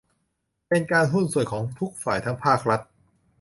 [0.03, 0.07] การ
[0.67, 2.81] เป็นหุ้นส่วนของทุกฝ่ายทั้งภาครัฐ